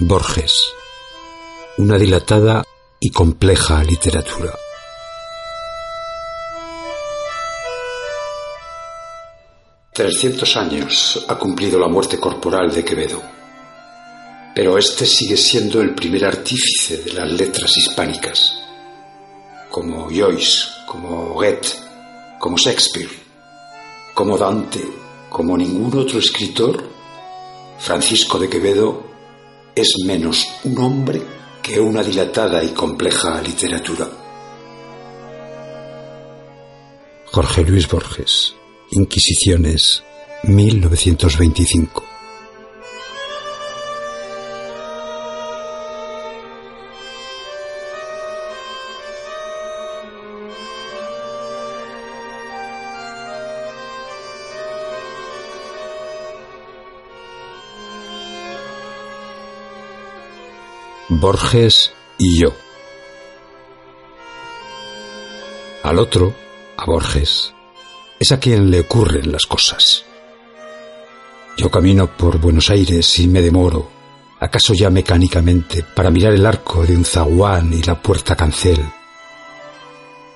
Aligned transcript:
Borges. 0.00 0.72
Una 1.78 1.98
dilatada 1.98 2.62
y 3.00 3.10
compleja 3.10 3.82
literatura. 3.82 4.54
Trescientos 9.92 10.56
años 10.56 11.26
ha 11.28 11.36
cumplido 11.36 11.80
la 11.80 11.88
muerte 11.88 12.16
corporal 12.20 12.72
de 12.72 12.84
Quevedo, 12.84 13.20
pero 14.54 14.78
este 14.78 15.04
sigue 15.04 15.36
siendo 15.36 15.80
el 15.80 15.96
primer 15.96 16.26
artífice 16.26 16.98
de 16.98 17.14
las 17.14 17.32
letras 17.32 17.76
hispánicas, 17.76 18.54
como 19.68 20.04
Joyce, 20.04 20.68
como 20.86 21.34
Goethe, 21.34 21.70
como 22.38 22.56
Shakespeare, 22.56 23.10
como 24.14 24.38
Dante, 24.38 24.84
como 25.28 25.56
ningún 25.56 25.98
otro 25.98 26.20
escritor, 26.20 26.88
Francisco 27.80 28.38
de 28.38 28.48
Quevedo 28.48 29.07
es 29.80 29.94
menos 30.04 30.46
un 30.64 30.78
hombre 30.78 31.22
que 31.62 31.80
una 31.80 32.02
dilatada 32.02 32.64
y 32.64 32.68
compleja 32.68 33.40
literatura. 33.40 34.08
Jorge 37.26 37.62
Luis 37.62 37.88
Borges, 37.88 38.54
Inquisiciones, 38.90 40.02
1925. 40.44 42.07
Borges 61.20 61.90
y 62.16 62.38
yo. 62.38 62.54
Al 65.82 65.98
otro, 65.98 66.32
a 66.76 66.84
Borges, 66.86 67.52
es 68.20 68.30
a 68.30 68.38
quien 68.38 68.70
le 68.70 68.80
ocurren 68.80 69.32
las 69.32 69.44
cosas. 69.46 70.04
Yo 71.56 71.72
camino 71.72 72.06
por 72.06 72.38
Buenos 72.38 72.70
Aires 72.70 73.18
y 73.18 73.26
me 73.26 73.42
demoro, 73.42 73.90
acaso 74.38 74.74
ya 74.74 74.90
mecánicamente, 74.90 75.82
para 75.82 76.12
mirar 76.12 76.34
el 76.34 76.46
arco 76.46 76.86
de 76.86 76.96
un 76.96 77.04
zaguán 77.04 77.72
y 77.72 77.82
la 77.82 78.00
puerta 78.00 78.36
cancel. 78.36 78.78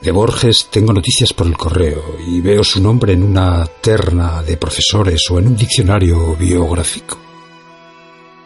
De 0.00 0.10
Borges 0.10 0.66
tengo 0.68 0.92
noticias 0.92 1.32
por 1.32 1.46
el 1.46 1.56
correo 1.56 2.16
y 2.26 2.40
veo 2.40 2.64
su 2.64 2.82
nombre 2.82 3.12
en 3.12 3.22
una 3.22 3.64
terna 3.66 4.42
de 4.42 4.56
profesores 4.56 5.22
o 5.30 5.38
en 5.38 5.46
un 5.46 5.56
diccionario 5.56 6.34
biográfico. 6.34 7.18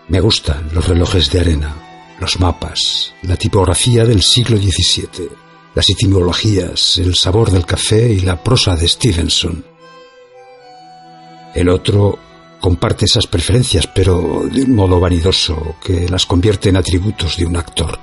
Me 0.09 0.21
gustan 0.21 0.69
los 0.75 0.87
relojes 0.87 1.33
de 1.33 1.41
arena, 1.41 1.86
los 2.19 2.41
mapas, 2.41 3.15
la 3.23 3.37
tipografía 3.37 4.05
del 4.05 4.23
siglo 4.23 4.57
XVII, 4.57 5.29
las 5.75 5.91
etimologías, 5.91 6.99
el 6.99 7.15
sabor 7.15 7.51
del 7.51 7.67
café 7.67 8.11
y 8.11 8.21
la 8.21 8.43
prosa 8.43 8.77
de 8.77 8.89
Stevenson. 8.89 9.65
El 11.55 11.69
otro 11.69 12.19
comparte 12.61 13.05
esas 13.05 13.27
preferencias, 13.27 13.87
pero 13.87 14.45
de 14.51 14.63
un 14.63 14.75
modo 14.75 14.99
vanidoso 14.99 15.77
que 15.83 16.09
las 16.09 16.27
convierte 16.27 16.71
en 16.71 16.77
atributos 16.77 17.37
de 17.37 17.47
un 17.47 17.57
actor. 17.57 17.99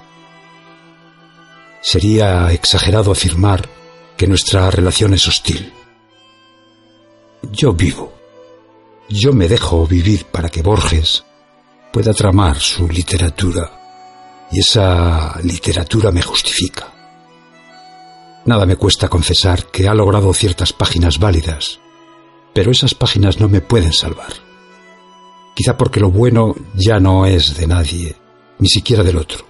Sería 1.82 2.52
exagerado 2.52 3.12
afirmar 3.12 3.68
que 4.16 4.28
nuestra 4.28 4.70
relación 4.70 5.14
es 5.14 5.28
hostil. 5.28 5.74
Yo 7.52 7.74
vivo. 7.74 8.14
Yo 9.10 9.34
me 9.34 9.48
dejo 9.48 9.86
vivir 9.86 10.26
para 10.26 10.50
que 10.50 10.62
Borges 10.62 11.24
pueda 11.92 12.14
tramar 12.14 12.58
su 12.60 12.88
literatura 12.88 13.83
y 14.54 14.60
esa 14.60 15.40
literatura 15.44 16.12
me 16.12 16.22
justifica. 16.22 16.94
Nada 18.46 18.66
me 18.68 18.76
cuesta 18.76 19.10
confesar 19.10 19.72
que 19.72 19.88
ha 19.88 19.96
logrado 19.96 20.32
ciertas 20.34 20.74
páginas 20.74 21.18
válidas, 21.18 21.80
pero 22.54 22.72
esas 22.72 22.94
páginas 22.94 23.40
no 23.40 23.50
me 23.50 23.62
pueden 23.62 23.94
salvar. 23.94 24.32
Quizá 25.56 25.76
porque 25.76 26.00
lo 26.00 26.12
bueno 26.12 26.56
ya 26.76 27.00
no 27.00 27.26
es 27.26 27.58
de 27.58 27.66
nadie, 27.66 28.16
ni 28.60 28.70
siquiera 28.70 29.02
del 29.04 29.18
otro, 29.18 29.46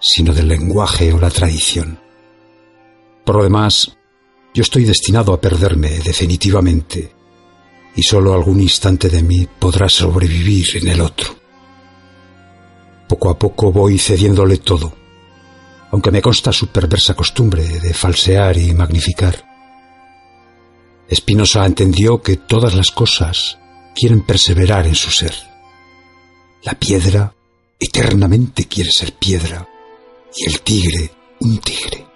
sino 0.00 0.32
del 0.32 0.48
lenguaje 0.48 1.12
o 1.12 1.20
la 1.20 1.30
tradición. 1.30 2.00
Por 3.26 3.36
lo 3.36 3.42
demás, 3.42 3.96
yo 4.54 4.62
estoy 4.62 4.84
destinado 4.84 5.34
a 5.34 5.40
perderme 5.40 5.90
definitivamente, 5.98 7.14
y 7.94 8.02
solo 8.02 8.32
algún 8.32 8.60
instante 8.60 9.10
de 9.10 9.22
mí 9.22 9.46
podrá 9.58 9.90
sobrevivir 9.90 10.78
en 10.78 10.88
el 10.88 11.00
otro. 11.02 11.41
Poco 13.12 13.28
a 13.28 13.38
poco 13.38 13.70
voy 13.70 13.98
cediéndole 13.98 14.56
todo, 14.56 14.90
aunque 15.90 16.10
me 16.10 16.22
consta 16.22 16.50
su 16.50 16.68
perversa 16.68 17.12
costumbre 17.12 17.62
de 17.62 17.92
falsear 17.92 18.56
y 18.56 18.72
magnificar. 18.72 19.36
Espinosa 21.06 21.66
entendió 21.66 22.22
que 22.22 22.38
todas 22.38 22.74
las 22.74 22.90
cosas 22.90 23.58
quieren 23.94 24.22
perseverar 24.22 24.86
en 24.86 24.94
su 24.94 25.10
ser. 25.10 25.34
La 26.62 26.72
piedra 26.72 27.34
eternamente 27.78 28.64
quiere 28.64 28.90
ser 28.90 29.12
piedra 29.12 29.68
y 30.34 30.48
el 30.48 30.62
tigre 30.62 31.12
un 31.40 31.58
tigre. 31.58 32.06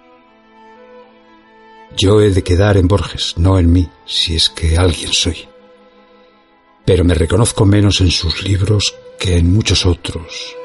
Yo 1.95 2.21
he 2.21 2.31
de 2.31 2.41
quedar 2.41 2.75
en 2.75 2.87
Borges, 2.87 3.35
no 3.37 3.59
en 3.59 3.71
mí, 3.71 3.87
si 4.07 4.35
es 4.35 4.49
que 4.49 4.75
alguien 4.77 5.13
soy. 5.13 5.47
Pero 6.87 7.03
me 7.03 7.13
reconozco 7.13 7.65
menos 7.65 8.01
en 8.01 8.09
sus 8.09 8.41
libros 8.41 8.95
que 9.19 9.37
en 9.37 9.53
muchos 9.53 9.85
otros, 9.85 10.55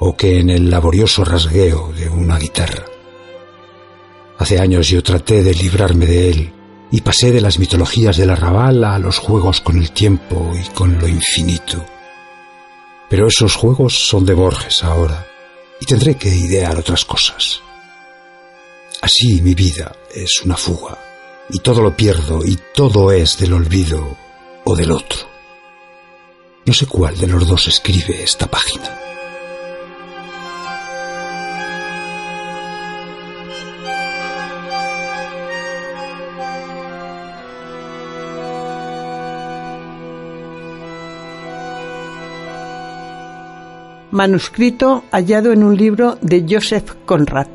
o 0.00 0.16
que 0.16 0.40
en 0.40 0.50
el 0.50 0.70
laborioso 0.70 1.24
rasgueo 1.24 1.92
de 1.92 2.08
una 2.08 2.38
guitarra. 2.38 2.84
Hace 4.38 4.58
años 4.58 4.88
yo 4.88 5.02
traté 5.02 5.42
de 5.42 5.54
librarme 5.54 6.06
de 6.06 6.30
él 6.30 6.52
y 6.90 7.02
pasé 7.02 7.30
de 7.30 7.42
las 7.42 7.58
mitologías 7.58 8.16
del 8.16 8.30
arrabal 8.30 8.82
a 8.82 8.98
los 8.98 9.18
juegos 9.18 9.60
con 9.60 9.76
el 9.76 9.92
tiempo 9.92 10.52
y 10.58 10.66
con 10.70 10.98
lo 10.98 11.06
infinito. 11.06 11.84
Pero 13.10 13.28
esos 13.28 13.54
juegos 13.54 14.08
son 14.08 14.24
de 14.24 14.32
Borges 14.32 14.82
ahora 14.82 15.26
y 15.80 15.84
tendré 15.84 16.16
que 16.16 16.30
idear 16.30 16.78
otras 16.78 17.04
cosas. 17.04 17.60
Así 19.02 19.42
mi 19.42 19.54
vida 19.54 19.92
es 20.14 20.40
una 20.44 20.56
fuga 20.56 20.98
y 21.50 21.58
todo 21.58 21.82
lo 21.82 21.94
pierdo 21.94 22.44
y 22.44 22.58
todo 22.74 23.12
es 23.12 23.38
del 23.38 23.52
olvido 23.52 24.16
o 24.64 24.74
del 24.74 24.92
otro. 24.92 25.28
No 26.64 26.72
sé 26.72 26.86
cuál 26.86 27.18
de 27.18 27.26
los 27.26 27.46
dos 27.46 27.68
escribe 27.68 28.22
esta 28.22 28.46
página. 28.46 28.99
Manuscrito 44.10 45.04
hallado 45.12 45.52
en 45.52 45.62
un 45.62 45.76
libro 45.76 46.18
de 46.20 46.44
Joseph 46.48 46.92
Conrad. 47.04 47.46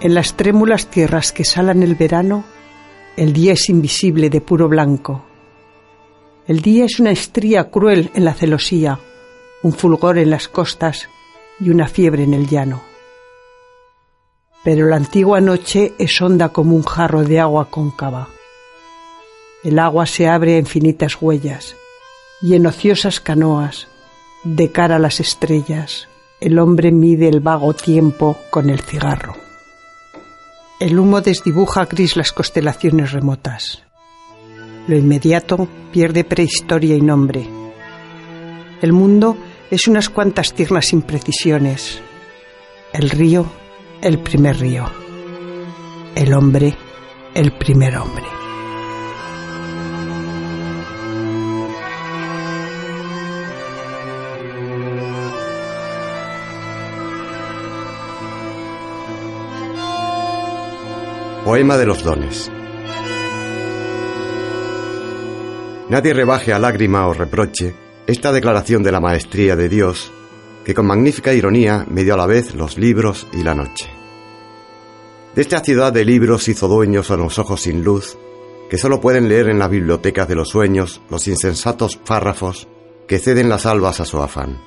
En 0.00 0.14
las 0.14 0.34
trémulas 0.34 0.88
tierras 0.88 1.30
que 1.30 1.44
salan 1.44 1.82
el 1.84 1.94
verano, 1.94 2.44
el 3.16 3.32
día 3.32 3.52
es 3.52 3.68
invisible 3.68 4.30
de 4.30 4.40
puro 4.40 4.68
blanco. 4.68 5.24
El 6.48 6.60
día 6.60 6.86
es 6.86 6.98
una 6.98 7.12
estría 7.12 7.70
cruel 7.70 8.10
en 8.14 8.24
la 8.24 8.34
celosía, 8.34 8.98
un 9.62 9.72
fulgor 9.72 10.18
en 10.18 10.30
las 10.30 10.48
costas 10.48 11.08
y 11.60 11.70
una 11.70 11.86
fiebre 11.86 12.24
en 12.24 12.34
el 12.34 12.48
llano. 12.48 12.82
Pero 14.64 14.86
la 14.88 14.96
antigua 14.96 15.40
noche 15.40 15.92
es 15.98 16.20
honda 16.20 16.48
como 16.48 16.74
un 16.74 16.82
jarro 16.82 17.22
de 17.22 17.38
agua 17.38 17.70
cóncava. 17.70 18.28
El 19.64 19.78
agua 19.78 20.06
se 20.06 20.28
abre 20.28 20.56
a 20.56 20.58
infinitas 20.58 21.20
huellas 21.20 21.76
y 22.40 22.54
en 22.54 22.66
ociosas 22.66 23.20
canoas, 23.20 23.86
de 24.42 24.72
cara 24.72 24.96
a 24.96 24.98
las 24.98 25.20
estrellas, 25.20 26.08
el 26.40 26.58
hombre 26.58 26.90
mide 26.90 27.28
el 27.28 27.38
vago 27.38 27.72
tiempo 27.72 28.36
con 28.50 28.68
el 28.68 28.80
cigarro. 28.80 29.36
El 30.80 30.98
humo 30.98 31.20
desdibuja 31.20 31.84
gris 31.84 32.16
las 32.16 32.32
constelaciones 32.32 33.12
remotas. 33.12 33.84
Lo 34.88 34.96
inmediato 34.96 35.68
pierde 35.92 36.24
prehistoria 36.24 36.96
y 36.96 37.00
nombre. 37.00 37.48
El 38.80 38.92
mundo 38.92 39.36
es 39.70 39.86
unas 39.86 40.08
cuantas 40.08 40.52
tiernas 40.52 40.92
imprecisiones. 40.92 42.00
El 42.92 43.10
río, 43.10 43.46
el 44.00 44.18
primer 44.18 44.58
río. 44.58 44.90
El 46.16 46.34
hombre, 46.34 46.74
el 47.34 47.52
primer 47.52 47.96
hombre. 47.96 48.31
Poema 61.44 61.76
de 61.76 61.86
los 61.86 62.04
dones. 62.04 62.52
Nadie 65.88 66.14
rebaje 66.14 66.52
a 66.52 66.60
lágrima 66.60 67.08
o 67.08 67.14
reproche 67.14 67.74
esta 68.06 68.30
declaración 68.30 68.84
de 68.84 68.92
la 68.92 69.00
maestría 69.00 69.56
de 69.56 69.68
Dios, 69.68 70.12
que 70.64 70.72
con 70.72 70.86
magnífica 70.86 71.34
ironía 71.34 71.84
me 71.90 72.04
dio 72.04 72.14
a 72.14 72.16
la 72.16 72.26
vez 72.26 72.54
los 72.54 72.78
libros 72.78 73.26
y 73.32 73.42
la 73.42 73.56
noche. 73.56 73.90
De 75.34 75.42
esta 75.42 75.58
ciudad 75.58 75.92
de 75.92 76.04
libros 76.04 76.46
hizo 76.46 76.68
dueños 76.68 77.10
a 77.10 77.16
los 77.16 77.40
ojos 77.40 77.62
sin 77.62 77.82
luz, 77.82 78.16
que 78.70 78.78
solo 78.78 79.00
pueden 79.00 79.28
leer 79.28 79.48
en 79.48 79.58
las 79.58 79.68
bibliotecas 79.68 80.28
de 80.28 80.36
los 80.36 80.50
sueños 80.50 81.02
los 81.10 81.26
insensatos 81.26 81.96
párrafos 81.96 82.68
que 83.08 83.18
ceden 83.18 83.48
las 83.48 83.66
albas 83.66 83.98
a 83.98 84.04
su 84.04 84.22
afán. 84.22 84.60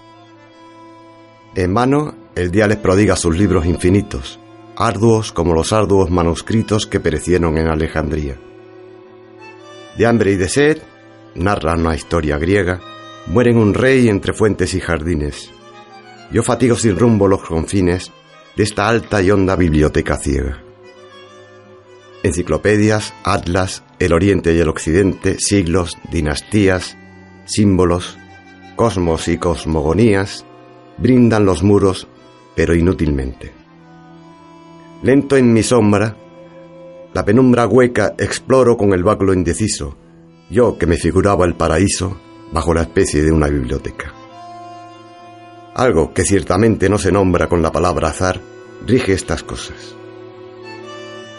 En 1.55 1.73
vano, 1.73 2.15
el 2.35 2.51
día 2.51 2.67
les 2.67 2.77
prodiga 2.77 3.15
sus 3.15 3.37
libros 3.37 3.65
infinitos, 3.65 4.41
arduos 4.77 5.31
como 5.31 5.53
los 5.53 5.71
arduos 5.71 6.09
manuscritos 6.09 6.85
que 6.85 6.99
perecieron 6.99 7.57
en 7.57 7.67
Alejandría. 7.67 8.37
De 9.97 10.05
hambre 10.05 10.31
y 10.31 10.35
de 10.35 10.49
sed, 10.49 10.81
narra 11.35 11.75
una 11.75 11.95
historia 11.95 12.37
griega, 12.37 12.81
mueren 13.27 13.57
un 13.57 13.73
rey 13.73 14.09
entre 14.09 14.33
fuentes 14.33 14.73
y 14.73 14.81
jardines. 14.81 15.51
Yo 16.31 16.43
fatigo 16.43 16.75
sin 16.75 16.97
rumbo 16.97 17.27
los 17.27 17.41
confines 17.43 18.11
de 18.55 18.63
esta 18.63 18.87
alta 18.87 19.21
y 19.21 19.31
honda 19.31 19.55
biblioteca 19.55 20.17
ciega. 20.17 20.61
Enciclopedias, 22.23 23.13
atlas, 23.23 23.83
el 23.99 24.11
oriente 24.11 24.53
y 24.53 24.59
el 24.59 24.67
occidente, 24.67 25.37
siglos, 25.39 25.97
dinastías, 26.11 26.97
símbolos, 27.45 28.17
cosmos 28.75 29.27
y 29.27 29.37
cosmogonías, 29.37 30.45
brindan 30.97 31.45
los 31.45 31.63
muros, 31.63 32.07
pero 32.55 32.75
inútilmente. 32.75 33.64
Lento 35.03 35.37
en 35.37 35.53
mi 35.53 35.63
sombra, 35.63 36.15
la 37.13 37.23
penumbra 37.23 37.67
hueca 37.67 38.15
exploro 38.17 38.75
con 38.75 38.93
el 38.93 39.03
báculo 39.03 39.33
indeciso, 39.33 39.95
yo 40.49 40.77
que 40.77 40.85
me 40.85 40.97
figuraba 40.97 41.45
el 41.45 41.55
paraíso 41.55 42.17
bajo 42.51 42.73
la 42.73 42.81
especie 42.81 43.23
de 43.23 43.31
una 43.31 43.47
biblioteca. 43.47 44.13
Algo 45.75 46.13
que 46.13 46.23
ciertamente 46.23 46.89
no 46.89 46.97
se 46.97 47.11
nombra 47.11 47.47
con 47.47 47.61
la 47.61 47.71
palabra 47.71 48.09
azar 48.09 48.39
rige 48.85 49.13
estas 49.13 49.43
cosas. 49.43 49.95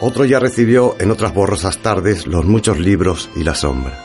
Otro 0.00 0.24
ya 0.26 0.38
recibió 0.38 0.94
en 0.98 1.10
otras 1.10 1.32
borrosas 1.32 1.78
tardes 1.78 2.26
los 2.26 2.44
muchos 2.44 2.78
libros 2.78 3.30
y 3.34 3.44
la 3.44 3.54
sombra. 3.54 3.98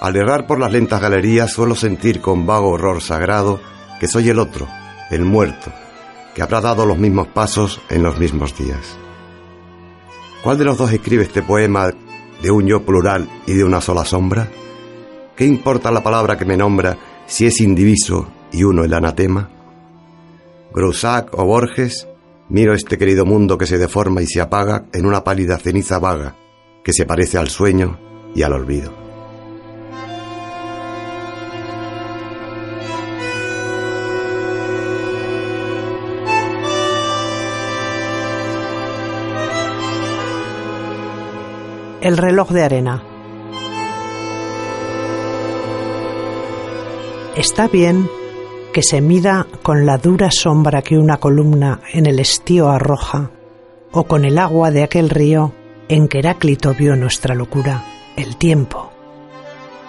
Al 0.00 0.16
errar 0.16 0.46
por 0.46 0.58
las 0.58 0.72
lentas 0.72 1.00
galerías 1.00 1.52
suelo 1.52 1.74
sentir 1.74 2.20
con 2.20 2.46
vago 2.46 2.70
horror 2.70 3.00
sagrado 3.00 3.60
que 4.00 4.08
soy 4.08 4.28
el 4.28 4.38
otro, 4.40 4.66
el 5.10 5.24
muerto, 5.24 5.72
que 6.36 6.42
habrá 6.42 6.60
dado 6.60 6.84
los 6.84 6.98
mismos 6.98 7.28
pasos 7.28 7.80
en 7.88 8.02
los 8.02 8.18
mismos 8.18 8.54
días. 8.58 8.98
¿Cuál 10.44 10.58
de 10.58 10.66
los 10.66 10.76
dos 10.76 10.92
escribe 10.92 11.22
este 11.22 11.42
poema 11.42 11.90
de 12.42 12.50
un 12.50 12.66
yo 12.66 12.84
plural 12.84 13.26
y 13.46 13.54
de 13.54 13.64
una 13.64 13.80
sola 13.80 14.04
sombra? 14.04 14.46
¿Qué 15.34 15.46
importa 15.46 15.90
la 15.90 16.02
palabra 16.02 16.36
que 16.36 16.44
me 16.44 16.58
nombra 16.58 16.98
si 17.24 17.46
es 17.46 17.62
indiviso 17.62 18.28
y 18.52 18.64
uno 18.64 18.84
el 18.84 18.92
anatema? 18.92 19.48
Groussac 20.74 21.30
o 21.32 21.46
Borges, 21.46 22.06
miro 22.50 22.74
este 22.74 22.98
querido 22.98 23.24
mundo 23.24 23.56
que 23.56 23.66
se 23.66 23.78
deforma 23.78 24.20
y 24.20 24.26
se 24.26 24.42
apaga 24.42 24.84
en 24.92 25.06
una 25.06 25.24
pálida 25.24 25.56
ceniza 25.56 25.98
vaga 25.98 26.36
que 26.84 26.92
se 26.92 27.06
parece 27.06 27.38
al 27.38 27.48
sueño 27.48 27.98
y 28.34 28.42
al 28.42 28.52
olvido. 28.52 29.05
El 42.06 42.18
reloj 42.18 42.50
de 42.50 42.62
arena. 42.62 43.02
Está 47.34 47.66
bien 47.66 48.08
que 48.72 48.84
se 48.84 49.00
mida 49.00 49.48
con 49.64 49.86
la 49.86 49.98
dura 49.98 50.30
sombra 50.30 50.82
que 50.82 50.98
una 50.98 51.16
columna 51.16 51.80
en 51.92 52.06
el 52.06 52.20
estío 52.20 52.68
arroja, 52.68 53.32
o 53.90 54.04
con 54.04 54.24
el 54.24 54.38
agua 54.38 54.70
de 54.70 54.84
aquel 54.84 55.10
río 55.10 55.52
en 55.88 56.06
que 56.06 56.20
Heráclito 56.20 56.74
vio 56.74 56.94
nuestra 56.94 57.34
locura, 57.34 57.84
el 58.14 58.36
tiempo, 58.36 58.92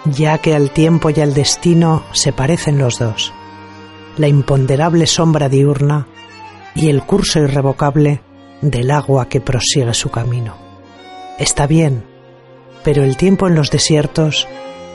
ya 0.04 0.38
que 0.38 0.56
al 0.56 0.72
tiempo 0.72 1.10
y 1.10 1.20
al 1.20 1.34
destino 1.34 2.02
se 2.10 2.32
parecen 2.32 2.78
los 2.78 2.98
dos, 2.98 3.32
la 4.16 4.26
imponderable 4.26 5.06
sombra 5.06 5.48
diurna 5.48 6.08
y 6.74 6.88
el 6.90 7.04
curso 7.04 7.38
irrevocable 7.38 8.22
del 8.60 8.90
agua 8.90 9.28
que 9.28 9.40
prosigue 9.40 9.94
su 9.94 10.10
camino. 10.10 10.56
Está 11.38 11.68
bien, 11.68 12.07
pero 12.84 13.04
el 13.04 13.16
tiempo 13.16 13.46
en 13.46 13.54
los 13.54 13.70
desiertos 13.70 14.48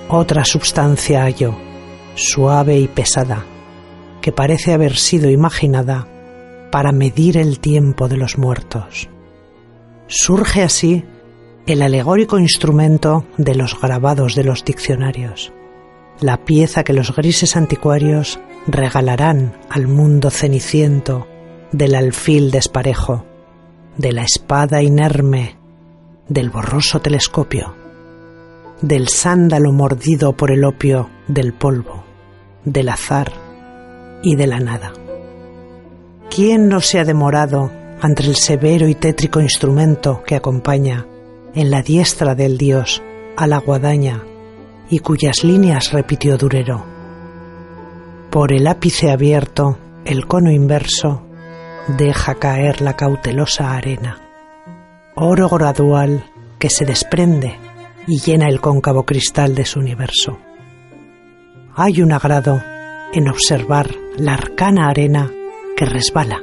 otra 0.10 0.46
sustancia 0.46 1.24
halló, 1.24 1.56
suave 2.16 2.78
y 2.78 2.88
pesada, 2.88 3.46
que 4.22 4.32
parece 4.32 4.74
haber 4.74 4.96
sido 4.96 5.30
imaginada 5.30 6.08
para 6.72 6.92
medir 6.92 7.38
el 7.38 7.60
tiempo 7.60 8.08
de 8.08 8.18
los 8.18 8.38
muertos. 8.38 9.10
Surge 10.08 10.64
así 10.64 11.04
el 11.66 11.82
alegórico 11.82 12.40
instrumento 12.40 13.26
de 13.38 13.56
los 13.56 13.80
grabados 13.80 14.36
de 14.36 14.44
los 14.44 14.66
diccionarios, 14.66 15.54
la 16.20 16.38
pieza 16.46 16.84
que 16.84 16.94
los 16.94 17.16
grises 17.16 17.56
anticuarios 17.56 18.40
regalarán 18.68 19.58
al 19.70 19.88
mundo 19.88 20.30
ceniciento 20.30 21.28
del 21.72 21.96
alfil 21.96 22.52
desparejo, 22.52 23.26
de 23.98 24.12
la 24.12 24.24
espada 24.24 24.82
inerme 24.82 25.58
del 26.28 26.50
borroso 26.50 27.02
telescopio, 27.02 27.76
del 28.82 29.10
sándalo 29.10 29.72
mordido 29.72 30.34
por 30.34 30.52
el 30.52 30.64
opio 30.64 31.10
del 31.28 31.54
polvo, 31.54 32.04
del 32.64 32.90
azar 32.90 33.32
y 34.24 34.36
de 34.36 34.48
la 34.48 34.60
nada. 34.60 34.94
¿Quién 36.34 36.70
no 36.70 36.82
se 36.82 37.00
ha 37.00 37.06
demorado 37.06 37.72
ante 38.02 38.24
el 38.24 38.36
severo 38.36 38.88
y 38.88 38.96
tétrico 38.96 39.42
instrumento 39.42 40.24
que 40.26 40.36
acompaña 40.36 41.06
en 41.54 41.70
la 41.70 41.82
diestra 41.82 42.36
del 42.36 42.58
dios 42.58 43.04
a 43.36 43.46
la 43.48 43.60
guadaña 43.60 44.24
y 44.90 45.00
cuyas 45.00 45.44
líneas 45.44 45.92
repitió 45.92 46.38
Durero? 46.38 46.86
Por 48.30 48.54
el 48.54 48.66
ápice 48.68 49.12
abierto, 49.12 49.78
el 50.06 50.26
cono 50.26 50.52
inverso 50.52 51.22
deja 51.98 52.36
caer 52.36 52.82
la 52.82 52.96
cautelosa 52.96 53.76
arena 53.76 54.33
oro 55.16 55.50
gradual 55.50 56.26
que 56.60 56.70
se 56.70 56.86
desprende 56.86 57.58
y 58.08 58.20
llena 58.20 58.48
el 58.48 58.60
cóncavo 58.60 59.04
cristal 59.06 59.56
de 59.56 59.66
su 59.66 59.80
universo. 59.80 60.40
Hay 61.76 62.02
un 62.02 62.12
agrado 62.12 62.62
en 63.14 63.30
observar 63.30 63.90
la 64.18 64.34
arcana 64.34 64.88
arena 64.90 65.32
que 65.76 65.86
resbala 65.86 66.42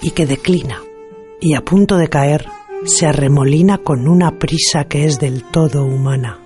y 0.00 0.10
que 0.10 0.26
declina 0.26 0.78
y 1.40 1.54
a 1.54 1.62
punto 1.62 1.96
de 1.96 2.08
caer 2.08 2.46
se 2.84 3.06
arremolina 3.06 3.78
con 3.78 4.08
una 4.08 4.38
prisa 4.38 4.84
que 4.84 5.06
es 5.06 5.18
del 5.18 5.44
todo 5.44 5.84
humana. 5.84 6.38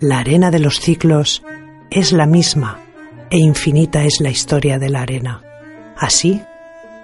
La 0.00 0.18
arena 0.18 0.50
de 0.50 0.60
los 0.60 0.80
ciclos 0.80 1.42
es 1.90 2.12
la 2.12 2.26
misma 2.26 2.80
e 3.30 3.38
infinita 3.38 4.04
es 4.04 4.20
la 4.20 4.30
historia 4.30 4.78
de 4.78 4.88
la 4.88 5.02
arena. 5.02 5.42
Así, 5.96 6.40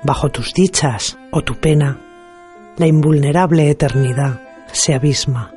bajo 0.05 0.31
tus 0.31 0.55
dichas 0.55 1.19
o 1.31 1.43
tu 1.43 1.55
pena, 1.57 1.99
la 2.77 2.87
invulnerable 2.87 3.71
eternidad 3.71 4.41
se 4.73 4.95
abisma. 4.95 5.53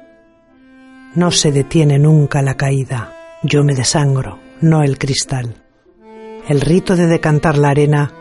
No 1.16 1.32
se 1.32 1.52
detiene 1.52 1.98
nunca 1.98 2.42
la 2.42 2.56
caída. 2.56 3.14
Yo 3.44 3.64
me 3.64 3.74
desangro, 3.74 4.40
no 4.62 4.84
el 4.84 4.98
cristal. 4.98 5.56
El 6.48 6.62
rito 6.62 6.96
de 6.96 7.08
decantar 7.08 7.58
la 7.58 7.70
arena 7.70 8.14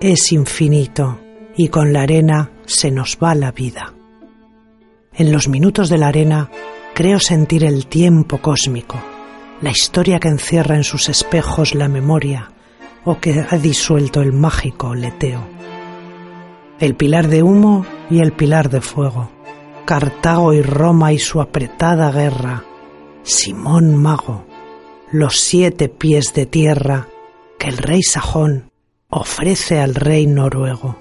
es 0.00 0.32
infinito 0.32 1.20
y 1.56 1.68
con 1.68 1.92
la 1.92 2.02
arena 2.02 2.50
se 2.66 2.90
nos 2.90 3.18
va 3.22 3.34
la 3.34 3.52
vida. 3.52 3.94
En 5.14 5.32
los 5.32 5.48
minutos 5.48 5.88
de 5.88 5.98
la 5.98 6.08
arena 6.08 6.50
creo 6.94 7.20
sentir 7.20 7.64
el 7.64 7.86
tiempo 7.86 8.38
cósmico, 8.38 9.00
la 9.60 9.70
historia 9.70 10.18
que 10.18 10.28
encierra 10.28 10.76
en 10.76 10.84
sus 10.84 11.08
espejos 11.08 11.74
la 11.74 11.88
memoria 11.88 12.50
o 13.04 13.18
que 13.18 13.44
ha 13.48 13.56
disuelto 13.56 14.20
el 14.22 14.32
mágico 14.32 14.94
leteo 14.94 15.60
el 16.80 16.94
pilar 16.96 17.28
de 17.28 17.42
humo 17.42 17.84
y 18.08 18.20
el 18.20 18.32
pilar 18.32 18.70
de 18.70 18.80
fuego, 18.80 19.30
Cartago 19.84 20.54
y 20.54 20.62
Roma 20.62 21.12
y 21.12 21.18
su 21.18 21.40
apretada 21.40 22.10
guerra, 22.10 22.64
Simón 23.22 23.94
Mago, 23.94 24.46
los 25.12 25.36
siete 25.36 25.90
pies 25.90 26.32
de 26.32 26.46
tierra 26.46 27.06
que 27.58 27.68
el 27.68 27.76
rey 27.76 28.02
sajón 28.02 28.70
ofrece 29.10 29.78
al 29.78 29.94
rey 29.94 30.26
noruego. 30.26 30.96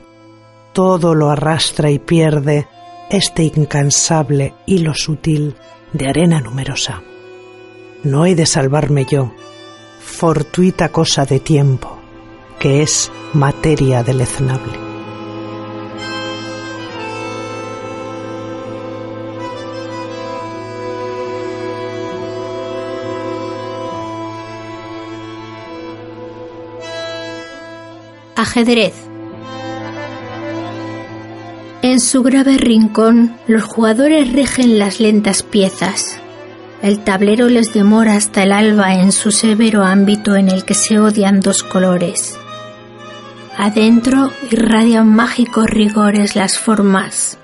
Todo 0.74 1.16
lo 1.16 1.30
arrastra 1.30 1.90
y 1.90 2.00
pierde 2.00 2.68
este 3.10 3.44
incansable 3.44 4.54
hilo 4.66 4.94
sutil 4.94 5.56
de 5.94 6.08
arena 6.10 6.42
numerosa. 6.42 7.02
No 8.04 8.26
he 8.26 8.36
de 8.36 8.46
salvarme 8.46 9.06
yo, 9.06 9.32
fortuita 10.02 10.90
cosa 10.90 11.26
de 11.26 11.40
tiempo, 11.40 11.98
que 12.60 12.82
es 12.82 13.12
materia 13.34 14.04
deleznable. 14.04 14.89
Ajedrez. 28.40 28.94
En 31.82 32.00
su 32.00 32.24
grave 32.24 32.56
rincón, 32.56 33.36
los 33.48 33.64
jugadores 33.64 34.32
rigen 34.32 34.80
las 34.80 35.02
lentas 35.02 35.44
piezas. 35.44 36.22
El 36.82 37.04
tablero 37.04 37.50
les 37.50 37.74
demora 37.74 38.16
hasta 38.16 38.44
el 38.44 38.54
alba 38.54 38.94
en 38.94 39.12
su 39.12 39.32
severo 39.32 39.84
ámbito 39.84 40.38
en 40.38 40.48
el 40.48 40.64
que 40.64 40.74
se 40.74 41.00
odian 41.00 41.42
dos 41.42 41.64
colores. 41.64 42.40
Adentro 43.58 44.32
irradian 44.50 45.14
mágicos 45.14 45.66
rigores 45.66 46.38
las 46.38 46.58
formas. 46.58 47.38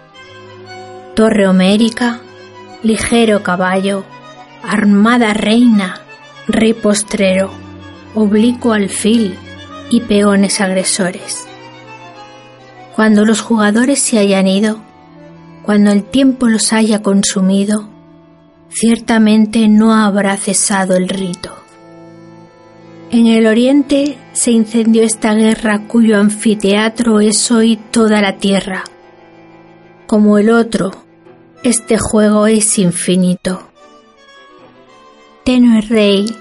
Torre 1.13 1.45
homérica, 1.45 2.21
ligero 2.83 3.43
caballo, 3.43 4.05
armada 4.63 5.33
reina, 5.33 5.99
rey 6.47 6.71
postrero, 6.73 7.51
oblicuo 8.13 8.71
alfil 8.71 9.37
y 9.95 10.01
peones 10.01 10.59
agresores. 10.59 11.47
Cuando 12.95 13.23
los 13.23 13.39
jugadores 13.39 13.99
se 13.99 14.19
hayan 14.19 14.45
ido, 14.45 14.81
cuando 15.63 15.91
el 15.91 16.03
tiempo 16.03 16.49
los 16.49 16.73
haya 16.73 17.01
consumido, 17.01 17.87
ciertamente 18.69 19.69
no 19.69 19.93
habrá 19.93 20.35
cesado 20.35 20.97
el 20.97 21.07
rito. 21.07 21.55
En 23.09 23.27
el 23.27 23.47
oriente 23.47 24.17
se 24.33 24.51
incendió 24.51 25.03
esta 25.03 25.33
guerra 25.33 25.87
cuyo 25.87 26.17
anfiteatro 26.17 27.21
es 27.21 27.49
hoy 27.49 27.77
toda 27.77 28.21
la 28.21 28.35
tierra. 28.35 28.83
Como 30.07 30.37
el 30.37 30.49
otro, 30.49 30.91
este 31.63 31.97
juego 31.97 32.47
es 32.47 32.77
infinito. 32.79 33.69
Tenue 35.45 35.79
rey, 35.79 36.35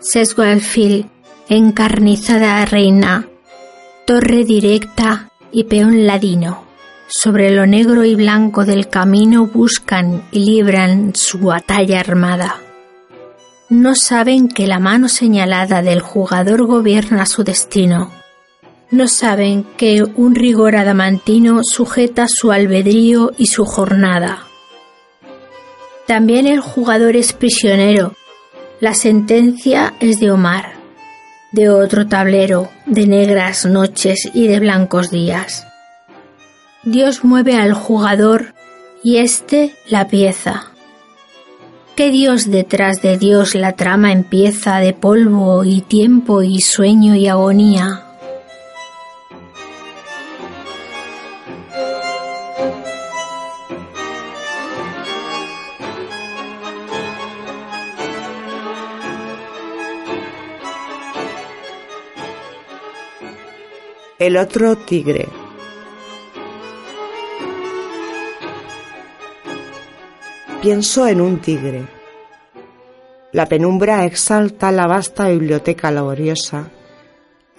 sesgo 0.00 0.42
alfil, 0.42 1.06
encarnizada 1.50 2.64
reina, 2.64 3.26
torre 4.06 4.44
directa 4.44 5.28
y 5.50 5.64
peón 5.64 6.06
ladino. 6.06 6.64
Sobre 7.08 7.50
lo 7.50 7.66
negro 7.66 8.04
y 8.04 8.14
blanco 8.14 8.64
del 8.64 8.88
camino 8.88 9.46
buscan 9.46 10.22
y 10.30 10.44
libran 10.44 11.10
su 11.16 11.40
batalla 11.40 11.98
armada. 11.98 12.60
No 13.68 13.96
saben 13.96 14.46
que 14.46 14.68
la 14.68 14.78
mano 14.78 15.08
señalada 15.08 15.82
del 15.82 16.00
jugador 16.00 16.66
gobierna 16.66 17.26
su 17.26 17.42
destino. 17.42 18.12
No 18.92 19.08
saben 19.08 19.64
que 19.76 20.04
un 20.04 20.36
rigor 20.36 20.76
adamantino 20.76 21.62
sujeta 21.64 22.26
su 22.28 22.52
albedrío 22.52 23.32
y 23.36 23.46
su 23.46 23.64
jornada. 23.64 24.44
También 26.06 26.46
el 26.46 26.60
jugador 26.60 27.16
es 27.16 27.32
prisionero. 27.32 28.14
La 28.78 28.94
sentencia 28.94 29.94
es 29.98 30.20
de 30.20 30.30
Omar, 30.30 30.79
de 31.52 31.70
otro 31.70 32.06
tablero, 32.06 32.70
de 32.86 33.06
negras 33.06 33.66
noches 33.66 34.30
y 34.32 34.46
de 34.46 34.60
blancos 34.60 35.10
días. 35.10 35.66
Dios 36.84 37.24
mueve 37.24 37.56
al 37.56 37.74
jugador 37.74 38.54
y 39.02 39.18
éste 39.18 39.74
la 39.88 40.08
pieza. 40.08 40.70
¿Qué 41.96 42.10
Dios 42.10 42.50
detrás 42.50 43.02
de 43.02 43.18
Dios 43.18 43.54
la 43.54 43.72
trama 43.72 44.12
empieza 44.12 44.78
de 44.78 44.94
polvo 44.94 45.64
y 45.64 45.82
tiempo 45.82 46.42
y 46.42 46.60
sueño 46.60 47.14
y 47.14 47.28
agonía? 47.28 48.09
El 64.30 64.36
otro 64.36 64.76
tigre. 64.76 65.26
Pienso 70.62 71.08
en 71.08 71.20
un 71.20 71.40
tigre. 71.40 71.84
La 73.32 73.46
penumbra 73.46 74.04
exalta 74.04 74.70
la 74.70 74.86
vasta 74.86 75.26
biblioteca 75.26 75.90
laboriosa 75.90 76.70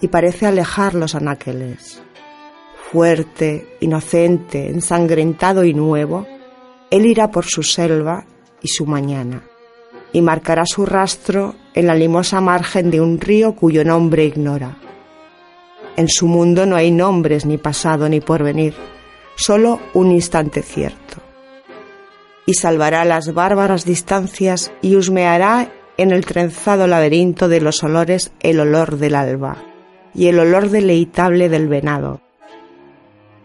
y 0.00 0.08
parece 0.08 0.46
alejar 0.46 0.94
los 0.94 1.14
anaqueles. 1.14 2.02
Fuerte, 2.90 3.76
inocente, 3.80 4.70
ensangrentado 4.70 5.64
y 5.64 5.74
nuevo, 5.74 6.26
él 6.90 7.04
irá 7.04 7.30
por 7.30 7.44
su 7.44 7.62
selva 7.62 8.24
y 8.62 8.68
su 8.68 8.86
mañana, 8.86 9.44
y 10.14 10.22
marcará 10.22 10.64
su 10.64 10.86
rastro 10.86 11.54
en 11.74 11.86
la 11.86 11.94
limosa 11.94 12.40
margen 12.40 12.90
de 12.90 13.02
un 13.02 13.20
río 13.20 13.54
cuyo 13.56 13.84
nombre 13.84 14.24
ignora. 14.24 14.78
En 15.96 16.08
su 16.08 16.26
mundo 16.26 16.66
no 16.66 16.76
hay 16.76 16.90
nombres, 16.90 17.46
ni 17.46 17.58
pasado, 17.58 18.08
ni 18.08 18.20
porvenir, 18.20 18.74
solo 19.36 19.80
un 19.94 20.10
instante 20.12 20.62
cierto 20.62 21.22
y 22.46 22.54
salvará 22.54 23.04
las 23.04 23.32
bárbaras 23.34 23.84
distancias 23.84 24.72
y 24.82 24.96
husmeará 24.96 25.70
en 25.96 26.10
el 26.10 26.24
trenzado 26.24 26.86
laberinto 26.86 27.48
de 27.48 27.60
los 27.60 27.82
olores 27.82 28.32
el 28.40 28.60
olor 28.60 28.96
del 28.98 29.14
alba 29.14 29.58
y 30.14 30.26
el 30.26 30.38
olor 30.38 30.70
deleitable 30.70 31.48
del 31.48 31.68
venado. 31.68 32.20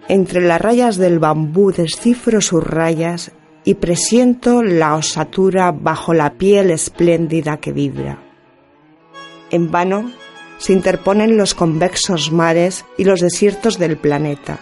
Entre 0.08 0.42
las 0.42 0.62
rayas 0.62 0.98
del 0.98 1.20
bambú 1.20 1.72
descifro 1.72 2.42
sus 2.42 2.64
rayas 2.64 3.32
y 3.64 3.76
presiento 3.76 4.64
la 4.64 4.96
osatura 4.96 5.72
bajo 5.72 6.14
la 6.14 6.34
piel 6.34 6.72
espléndida 6.72 7.58
que 7.58 7.74
vibra. 7.74 8.24
En 9.52 9.70
vano 9.70 10.12
se 10.58 10.74
interponen 10.74 11.38
los 11.38 11.54
convexos 11.54 12.32
mares 12.32 12.86
y 12.98 13.04
los 13.04 13.22
desiertos 13.22 13.78
del 13.78 13.98
planeta 13.98 14.60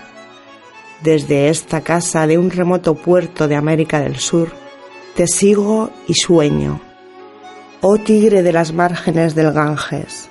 desde 1.06 1.50
esta 1.50 1.82
casa 1.82 2.26
de 2.28 2.38
un 2.38 2.50
remoto 2.50 2.96
puerto 2.96 3.48
de 3.48 3.56
América 3.56 4.00
del 4.00 4.18
Sur, 4.18 4.50
te 5.16 5.28
sigo 5.28 5.92
y 6.08 6.16
sueño. 6.16 6.82
Oh 7.82 7.98
tigre 7.98 8.42
de 8.42 8.52
las 8.52 8.74
márgenes 8.74 9.36
del 9.36 9.52
Ganges. 9.52 10.30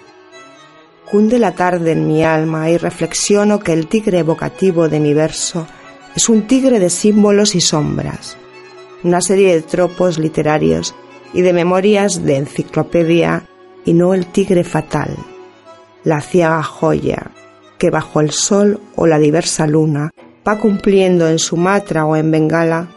Cunde 1.10 1.38
la 1.38 1.52
tarde 1.52 1.92
en 1.92 2.08
mi 2.08 2.24
alma 2.24 2.70
y 2.70 2.76
reflexiono 2.76 3.60
que 3.60 3.72
el 3.72 3.86
tigre 3.86 4.18
evocativo 4.18 4.88
de 4.88 4.98
mi 4.98 5.14
verso 5.14 5.66
es 6.16 6.28
un 6.28 6.46
tigre 6.46 6.80
de 6.80 6.90
símbolos 6.90 7.54
y 7.54 7.60
sombras, 7.60 8.36
una 9.04 9.20
serie 9.20 9.54
de 9.54 9.62
tropos 9.62 10.18
literarios 10.18 10.94
y 11.32 11.42
de 11.42 11.52
memorias 11.52 12.24
de 12.24 12.36
enciclopedia 12.36 13.46
y 13.84 13.92
no 13.92 14.14
el 14.14 14.26
tigre 14.26 14.64
fatal, 14.64 15.16
la 16.04 16.20
ciaga 16.20 16.62
joya 16.62 17.30
que 17.78 17.90
bajo 17.90 18.20
el 18.20 18.30
sol 18.30 18.80
o 18.94 19.06
la 19.06 19.18
diversa 19.18 19.66
luna 19.66 20.10
va 20.46 20.58
cumpliendo 20.58 21.28
en 21.28 21.38
Sumatra 21.38 22.06
o 22.06 22.16
en 22.16 22.30
Bengala 22.30 22.88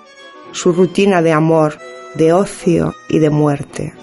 su 0.52 0.74
rutina 0.74 1.22
de 1.22 1.32
amor, 1.32 1.78
de 2.16 2.34
ocio 2.34 2.94
y 3.10 3.20
de 3.20 3.30
muerte. 3.30 3.94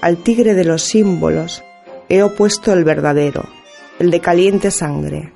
Al 0.00 0.18
tigre 0.18 0.54
de 0.54 0.64
los 0.64 0.82
símbolos 0.82 1.62
he 2.08 2.22
opuesto 2.22 2.72
el 2.72 2.84
verdadero, 2.84 3.44
el 3.98 4.10
de 4.10 4.20
caliente 4.20 4.70
sangre, 4.70 5.32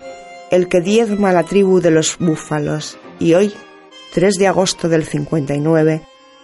el 0.51 0.69
que 0.69 0.81
diezma 0.81 1.33
la 1.33 1.45
tribu 1.45 1.81
de 1.81 1.91
los 1.91 2.19
búfalos 2.19 2.99
y 3.19 3.35
hoy, 3.35 3.55
3 4.15 4.35
de 4.35 4.49
agosto 4.49 4.89
del 4.89 5.05
59, 5.05 6.03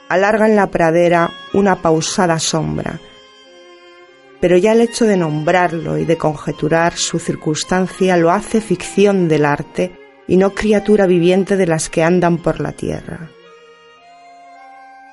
alarga 0.08 0.46
en 0.46 0.56
la 0.56 0.68
pradera 0.68 1.30
una 1.52 1.82
pausada 1.82 2.38
sombra. 2.38 3.00
Pero 4.46 4.58
ya 4.58 4.74
el 4.74 4.80
hecho 4.80 5.06
de 5.06 5.16
nombrarlo 5.16 5.98
y 5.98 6.04
de 6.04 6.16
conjeturar 6.16 6.96
su 6.96 7.18
circunstancia 7.18 8.16
lo 8.16 8.30
hace 8.30 8.60
ficción 8.60 9.26
del 9.26 9.44
arte 9.44 9.90
y 10.28 10.36
no 10.36 10.54
criatura 10.54 11.08
viviente 11.08 11.56
de 11.56 11.66
las 11.66 11.88
que 11.90 12.04
andan 12.04 12.38
por 12.38 12.60
la 12.60 12.70
tierra. 12.70 13.28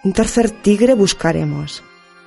Un 0.04 0.14
tercer 0.14 0.52
tigre 0.52 0.94
buscaremos. 0.94 1.84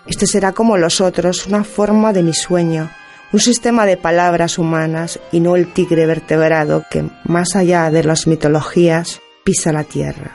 Este 0.09 0.27
será 0.27 0.51
como 0.51 0.77
los 0.79 1.01
otros, 1.01 1.47
una 1.47 1.63
forma 1.63 2.13
de 2.13 2.25
mi 2.25 2.35
sueño, 2.35 2.91
un 3.33 3.39
sistema 3.39 3.87
de 3.87 3.97
palabras 3.97 4.59
humanas 4.59 5.21
y 5.31 5.39
no 5.39 5.55
el 5.55 5.73
tigre 5.73 6.07
vertebrado 6.07 6.87
que, 6.91 7.09
más 7.23 7.55
allá 7.55 7.89
de 7.93 8.03
las 8.03 8.27
mitologías, 8.27 9.21
pisa 9.45 9.71
la 9.71 9.85
tierra. 9.85 10.33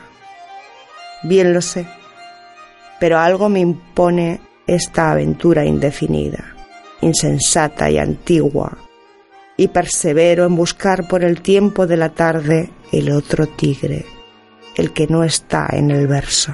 Bien 1.23 1.51
lo 1.51 1.59
sé, 1.59 1.85
pero 2.97 3.19
algo 3.19 3.49
me 3.49 3.59
impone 3.59 4.39
esta 4.67 5.11
aventura 5.11 5.65
indefinida, 5.65 6.55
insensata 7.01 7.89
y 7.89 7.97
antigua, 7.97 8.77
y 9.57 9.67
persevero 9.67 10.45
en 10.45 10.55
buscar 10.55 11.07
por 11.07 11.23
el 11.23 11.41
tiempo 11.41 11.87
de 11.87 11.97
la 11.97 12.09
tarde 12.09 12.71
el 12.91 13.11
otro 13.11 13.47
tigre, 13.47 14.05
el 14.75 14.93
que 14.93 15.07
no 15.07 15.23
está 15.23 15.67
en 15.71 15.91
el 15.91 16.07
verso. 16.07 16.53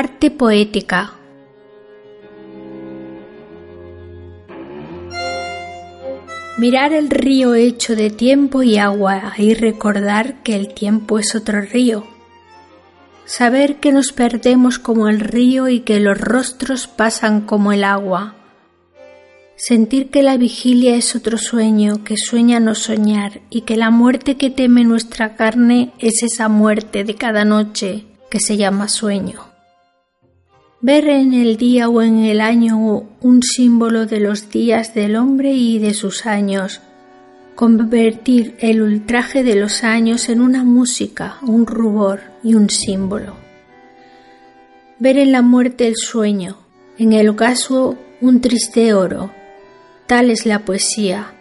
Arte 0.00 0.30
poética. 0.30 1.14
Mirar 6.56 6.92
el 6.92 7.10
río 7.10 7.56
hecho 7.56 7.96
de 7.96 8.10
tiempo 8.10 8.62
y 8.62 8.78
agua 8.78 9.32
y 9.36 9.54
recordar 9.54 10.40
que 10.44 10.54
el 10.54 10.72
tiempo 10.72 11.18
es 11.18 11.34
otro 11.34 11.62
río. 11.62 12.06
Saber 13.24 13.80
que 13.80 13.90
nos 13.90 14.12
perdemos 14.12 14.78
como 14.78 15.08
el 15.08 15.18
río 15.18 15.68
y 15.68 15.80
que 15.80 15.98
los 15.98 16.16
rostros 16.16 16.86
pasan 16.86 17.40
como 17.40 17.72
el 17.72 17.82
agua. 17.82 18.36
Sentir 19.56 20.10
que 20.10 20.22
la 20.22 20.36
vigilia 20.36 20.94
es 20.94 21.16
otro 21.16 21.38
sueño, 21.38 22.04
que 22.04 22.16
sueña 22.16 22.60
no 22.60 22.76
soñar 22.76 23.40
y 23.50 23.62
que 23.62 23.76
la 23.76 23.90
muerte 23.90 24.36
que 24.36 24.50
teme 24.50 24.84
nuestra 24.84 25.34
carne 25.34 25.92
es 25.98 26.22
esa 26.22 26.48
muerte 26.48 27.02
de 27.02 27.16
cada 27.16 27.44
noche 27.44 28.04
que 28.30 28.38
se 28.38 28.56
llama 28.56 28.86
sueño. 28.86 29.47
Ver 30.80 31.08
en 31.08 31.34
el 31.34 31.56
día 31.56 31.88
o 31.88 32.02
en 32.02 32.20
el 32.24 32.40
año 32.40 33.08
un 33.20 33.42
símbolo 33.42 34.06
de 34.06 34.20
los 34.20 34.48
días 34.48 34.94
del 34.94 35.16
hombre 35.16 35.52
y 35.52 35.80
de 35.80 35.92
sus 35.92 36.24
años. 36.24 36.80
Convertir 37.56 38.54
el 38.60 38.80
ultraje 38.80 39.42
de 39.42 39.56
los 39.56 39.82
años 39.82 40.28
en 40.28 40.40
una 40.40 40.62
música, 40.62 41.38
un 41.42 41.66
rubor 41.66 42.20
y 42.44 42.54
un 42.54 42.70
símbolo. 42.70 43.34
Ver 45.00 45.18
en 45.18 45.32
la 45.32 45.42
muerte 45.42 45.88
el 45.88 45.96
sueño, 45.96 46.58
en 46.96 47.12
el 47.12 47.28
ocaso 47.28 47.96
un 48.20 48.40
triste 48.40 48.94
oro. 48.94 49.32
Tal 50.06 50.30
es 50.30 50.46
la 50.46 50.60
poesía, 50.60 51.32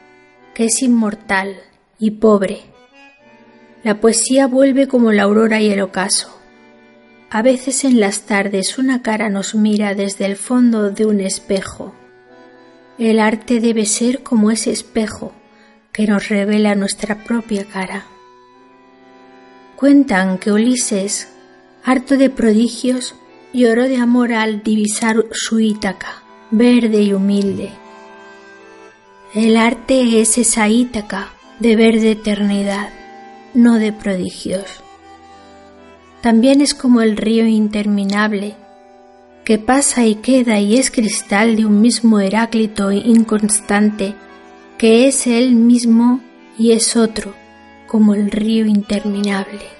que 0.55 0.65
es 0.65 0.81
inmortal 0.81 1.57
y 1.99 2.09
pobre. 2.09 2.61
La 3.83 4.01
poesía 4.01 4.47
vuelve 4.47 4.87
como 4.87 5.11
la 5.11 5.23
aurora 5.23 5.61
y 5.61 5.69
el 5.69 5.81
ocaso 5.81 6.36
a 7.37 7.43
veces 7.43 7.83
en 7.83 7.99
las 7.99 8.21
tardes 8.21 8.79
una 8.79 9.03
cara 9.03 9.29
nos 9.29 9.53
mira 9.53 9.93
desde 9.93 10.25
el 10.25 10.37
fondo 10.37 10.89
de 10.89 11.05
un 11.05 11.19
espejo. 11.19 11.93
El 12.97 13.19
arte 13.19 13.59
debe 13.59 13.85
ser 13.85 14.23
como 14.23 14.49
ese 14.49 14.71
espejo 14.71 15.33
que 15.91 16.07
nos 16.07 16.29
revela 16.29 16.73
nuestra 16.73 17.23
propia 17.23 17.63
cara. 17.65 18.07
Cuentan 19.75 20.39
que 20.39 20.51
Ulises, 20.51 21.27
harto 21.83 22.17
de 22.17 22.31
prodigios, 22.31 23.13
lloró 23.53 23.83
de 23.83 23.97
amor 23.97 24.33
al 24.33 24.63
divisar 24.63 25.23
su 25.31 25.59
Ítaca, 25.59 26.23
verde 26.49 27.03
y 27.03 27.13
humilde. 27.13 27.69
El 29.35 29.57
arte 29.57 30.19
es 30.21 30.39
esa 30.39 30.69
Ítaca 30.69 31.27
de 31.59 31.75
verde 31.75 32.09
eternidad, 32.13 32.89
no 33.53 33.75
de 33.75 33.93
prodigios 33.93 34.81
también 36.21 36.61
es 36.61 36.73
como 36.73 37.01
el 37.01 37.17
río 37.17 37.45
interminable, 37.45 38.55
que 39.45 39.57
pasa 39.57 40.05
y 40.05 40.15
queda 40.15 40.59
y 40.59 40.77
es 40.77 40.91
cristal 40.91 41.55
de 41.55 41.65
un 41.65 41.79
mismo 41.79 42.19
Heráclito 42.19 42.91
inconstante, 42.91 44.13
que 44.77 45.07
es 45.07 45.25
él 45.27 45.55
mismo 45.55 46.19
y 46.57 46.73
es 46.73 46.95
otro, 46.95 47.33
como 47.87 48.13
el 48.13 48.29
río 48.31 48.65
interminable. 48.65 49.76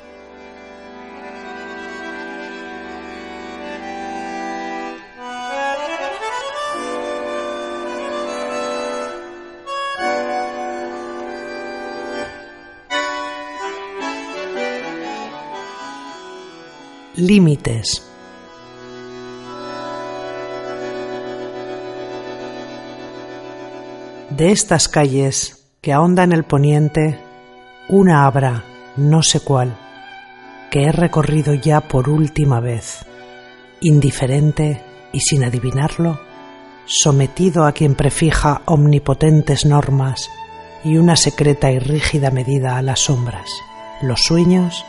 Límites. 17.17 18.03
De 24.29 24.51
estas 24.51 24.87
calles 24.87 25.67
que 25.81 25.93
ahondan 25.93 26.31
el 26.31 26.43
poniente, 26.43 27.19
una 27.89 28.25
habrá, 28.25 28.63
no 28.95 29.23
sé 29.23 29.39
cuál, 29.39 29.75
que 30.69 30.83
he 30.83 30.91
recorrido 30.91 31.55
ya 31.55 31.81
por 31.81 32.07
última 32.07 32.59
vez, 32.59 33.05
indiferente 33.81 34.83
y 35.11 35.21
sin 35.21 35.43
adivinarlo, 35.43 36.19
sometido 36.85 37.65
a 37.65 37.71
quien 37.71 37.95
prefija 37.95 38.61
omnipotentes 38.65 39.65
normas 39.65 40.29
y 40.83 40.97
una 40.97 41.15
secreta 41.15 41.71
y 41.71 41.79
rígida 41.79 42.29
medida 42.29 42.77
a 42.77 42.83
las 42.83 42.99
sombras, 42.99 43.49
los 44.01 44.21
sueños 44.21 44.85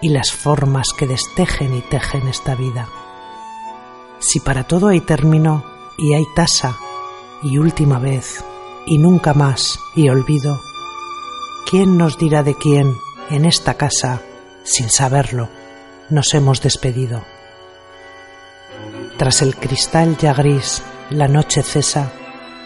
y 0.00 0.10
las 0.10 0.32
formas 0.32 0.88
que 0.96 1.06
destejen 1.06 1.74
y 1.74 1.80
tejen 1.80 2.26
esta 2.28 2.54
vida. 2.54 2.88
Si 4.18 4.40
para 4.40 4.64
todo 4.64 4.88
hay 4.88 5.00
término 5.00 5.64
y 5.98 6.14
hay 6.14 6.24
tasa 6.34 6.76
y 7.42 7.58
última 7.58 7.98
vez 7.98 8.44
y 8.86 8.98
nunca 8.98 9.34
más 9.34 9.78
y 9.94 10.08
olvido, 10.08 10.60
¿quién 11.68 11.96
nos 11.96 12.18
dirá 12.18 12.42
de 12.42 12.54
quién 12.54 12.96
en 13.30 13.44
esta 13.44 13.74
casa, 13.74 14.20
sin 14.62 14.90
saberlo, 14.90 15.48
nos 16.08 16.34
hemos 16.34 16.60
despedido? 16.60 17.22
Tras 19.16 19.42
el 19.42 19.56
cristal 19.56 20.16
ya 20.16 20.32
gris, 20.32 20.82
la 21.10 21.28
noche 21.28 21.62
cesa 21.62 22.10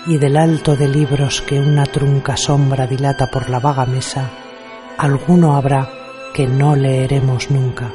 y 0.07 0.19
del 0.19 0.37
alto 0.37 0.77
de 0.77 0.87
libros 0.87 1.41
que 1.43 1.59
una 1.59 1.85
trunca 1.87 2.37
sombra 2.37 2.87
dilata 2.87 3.27
por 3.31 3.51
la 3.51 3.59
vaga 3.59 3.87
mesa, 3.87 4.31
alguno 4.99 5.57
habrá 5.57 6.04
que 6.35 6.49
no 6.49 6.75
leeremos 6.75 7.53
nunca. 7.53 7.93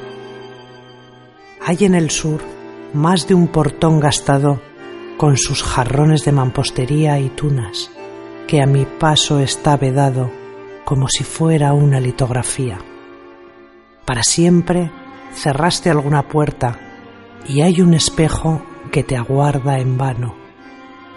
Hay 1.64 1.80
en 1.82 1.94
el 1.94 2.10
sur 2.10 2.42
más 2.94 3.28
de 3.28 3.36
un 3.36 3.50
portón 3.50 4.00
gastado 4.00 4.62
con 5.18 5.36
sus 5.36 5.62
jarrones 5.62 6.24
de 6.24 6.32
mampostería 6.32 7.20
y 7.20 7.28
tunas, 7.30 7.92
que 8.48 8.64
a 8.64 8.66
mi 8.66 8.86
paso 8.86 9.40
está 9.40 9.76
vedado 9.76 10.32
como 10.86 11.10
si 11.10 11.26
fuera 11.26 11.74
una 11.74 12.00
litografía. 12.00 12.80
Para 14.06 14.24
siempre 14.24 14.90
cerraste 15.34 15.90
alguna 15.90 16.30
puerta 16.30 16.80
y 17.46 17.62
hay 17.62 17.82
un 17.82 17.94
espejo 17.94 18.62
que 18.90 19.04
te 19.04 19.18
aguarda 19.18 19.80
en 19.80 19.98
vano. 19.98 20.34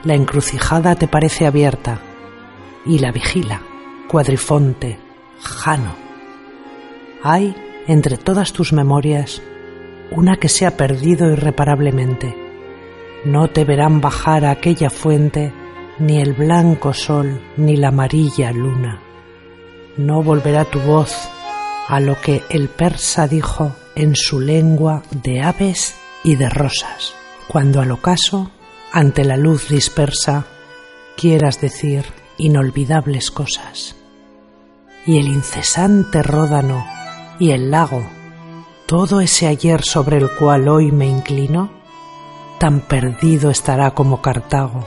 La 0.03 0.15
encrucijada 0.15 0.97
te 0.97 1.07
parece 1.07 1.47
abierta 1.47 2.01
y 2.85 2.99
la 2.99 3.13
vigila, 3.13 3.63
cuadrifonte, 4.09 4.99
jano 5.41 6.02
hay, 7.23 7.55
entre 7.87 8.17
todas 8.17 8.53
tus 8.53 8.73
memorias, 8.73 9.43
una 10.11 10.37
que 10.37 10.49
se 10.49 10.67
ha 10.67 10.77
perdido 10.77 11.31
irreparablemente. 11.31 12.37
No 13.25 13.49
te 13.49 13.65
verán 13.65 14.01
bajar 14.01 14.45
a 14.45 14.51
aquella 14.51 14.91
fuente 14.91 15.53
ni 15.99 16.21
el 16.21 16.33
blanco 16.33 16.93
sol 16.93 17.41
ni 17.57 17.77
la 17.77 17.89
amarilla 17.89 18.53
luna. 18.53 19.01
No 19.97 20.23
volverá 20.23 20.65
tu 20.65 20.81
voz 20.81 21.29
a 21.89 22.01
lo 22.01 22.21
que 22.21 22.43
el 22.49 22.69
persa 22.69 23.29
dijo 23.29 23.75
en 23.95 24.17
su 24.17 24.41
lengua 24.41 25.03
de 25.11 25.43
aves 25.43 25.97
y 26.25 26.37
de 26.37 26.49
rosas, 26.49 27.15
cuando 27.49 27.81
al 27.81 27.91
ocaso, 27.91 28.51
ante 28.93 29.25
la 29.25 29.37
luz 29.37 29.69
dispersa, 29.69 30.47
quieras 31.17 31.61
decir 31.61 32.05
inolvidables 32.39 33.31
cosas. 33.31 33.97
Y 35.07 35.19
el 35.19 35.27
incesante 35.29 36.23
ródano 36.23 36.85
y 37.39 37.51
el 37.51 37.71
lago, 37.71 38.03
todo 38.87 39.21
ese 39.21 39.47
ayer 39.47 39.83
sobre 39.83 40.19
el 40.19 40.29
cual 40.39 40.69
hoy 40.69 40.93
me 40.93 41.07
inclino, 41.07 41.71
tan 42.59 42.81
perdido 42.81 43.51
estará 43.51 43.93
como 43.93 44.23
Cartago, 44.23 44.85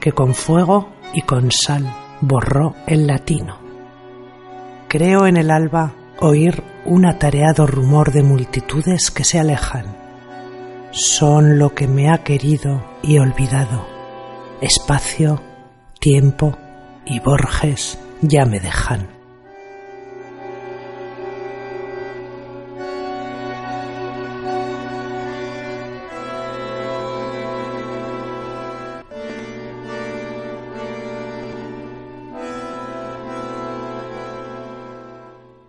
que 0.00 0.12
con 0.12 0.34
fuego 0.34 0.88
y 1.14 1.22
con 1.22 1.50
sal 1.50 1.94
borró 2.20 2.74
el 2.86 3.06
latino. 3.06 3.58
Creo 4.88 5.26
en 5.26 5.36
el 5.36 5.50
alba 5.50 5.92
oír 6.20 6.62
un 6.84 7.06
atareado 7.06 7.66
rumor 7.66 8.12
de 8.12 8.22
multitudes 8.22 9.10
que 9.10 9.24
se 9.24 9.38
alejan. 9.38 9.96
Son 10.90 11.58
lo 11.58 11.74
que 11.74 11.88
me 11.88 12.10
ha 12.10 12.18
querido 12.18 12.84
y 13.02 13.18
olvidado. 13.18 13.86
Espacio, 14.60 15.40
tiempo 15.98 16.56
y 17.04 17.20
Borges 17.20 17.98
ya 18.20 18.44
me 18.44 18.60
dejan. 18.60 19.08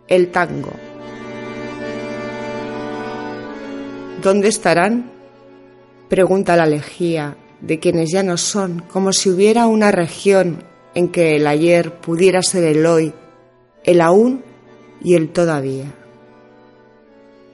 El 0.08 0.32
tango. 0.32 0.72
¿Dónde 4.22 4.48
estarán? 4.48 5.12
Pregunta 6.10 6.56
la 6.56 6.66
lejía 6.66 7.38
de 7.62 7.80
quienes 7.80 8.12
ya 8.12 8.24
no 8.24 8.38
son, 8.38 8.84
como 8.92 9.12
si 9.12 9.30
hubiera 9.30 9.68
una 9.68 9.92
región 9.92 10.64
en 10.94 11.10
que 11.10 11.36
el 11.36 11.48
ayer 11.48 12.00
pudiera 12.00 12.42
ser 12.42 12.64
el 12.64 12.86
hoy, 12.86 13.14
el 13.84 14.02
aún 14.02 14.44
y 15.02 15.16
el 15.16 15.30
todavía. 15.30 15.94